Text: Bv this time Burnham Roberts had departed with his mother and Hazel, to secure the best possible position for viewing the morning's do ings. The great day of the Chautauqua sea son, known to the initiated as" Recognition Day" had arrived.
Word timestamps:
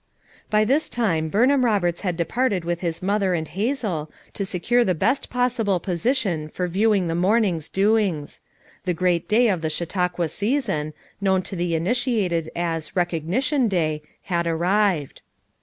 Bv 0.51 0.65
this 0.65 0.89
time 0.89 1.29
Burnham 1.29 1.63
Roberts 1.63 2.01
had 2.01 2.17
departed 2.17 2.65
with 2.65 2.79
his 2.79 3.03
mother 3.03 3.35
and 3.35 3.47
Hazel, 3.47 4.11
to 4.33 4.43
secure 4.47 4.83
the 4.83 4.95
best 4.95 5.29
possible 5.29 5.79
position 5.79 6.49
for 6.49 6.67
viewing 6.67 7.05
the 7.07 7.13
morning's 7.13 7.69
do 7.69 7.95
ings. 7.99 8.41
The 8.85 8.95
great 8.95 9.29
day 9.29 9.47
of 9.47 9.61
the 9.61 9.69
Chautauqua 9.69 10.29
sea 10.29 10.59
son, 10.59 10.93
known 11.21 11.43
to 11.43 11.55
the 11.55 11.75
initiated 11.75 12.49
as" 12.55 12.95
Recognition 12.95 13.67
Day" 13.67 14.01
had 14.23 14.47
arrived. 14.47 15.21